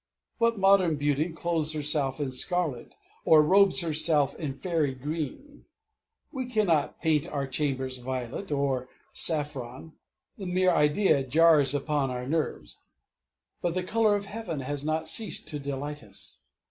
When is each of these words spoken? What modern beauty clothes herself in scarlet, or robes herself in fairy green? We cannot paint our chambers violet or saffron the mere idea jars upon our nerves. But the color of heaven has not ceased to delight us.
What 0.39 0.57
modern 0.57 0.95
beauty 0.95 1.29
clothes 1.31 1.73
herself 1.73 2.19
in 2.19 2.31
scarlet, 2.31 2.95
or 3.23 3.43
robes 3.43 3.81
herself 3.81 4.33
in 4.33 4.57
fairy 4.57 4.95
green? 4.95 5.65
We 6.31 6.47
cannot 6.47 6.99
paint 6.99 7.27
our 7.27 7.45
chambers 7.45 7.97
violet 7.99 8.51
or 8.51 8.89
saffron 9.11 9.93
the 10.39 10.47
mere 10.47 10.73
idea 10.73 11.21
jars 11.21 11.75
upon 11.75 12.09
our 12.09 12.25
nerves. 12.27 12.79
But 13.61 13.75
the 13.75 13.83
color 13.83 14.15
of 14.15 14.25
heaven 14.25 14.61
has 14.61 14.83
not 14.83 15.07
ceased 15.07 15.47
to 15.49 15.59
delight 15.59 16.01
us. 16.01 16.39